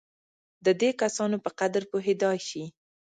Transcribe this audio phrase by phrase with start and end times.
[0.65, 2.63] د دې کسانو په قدر پوهېدای شي.